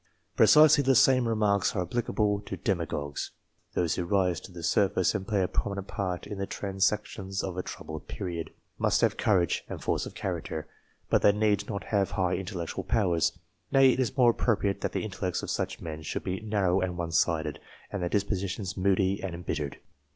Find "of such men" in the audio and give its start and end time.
15.43-16.01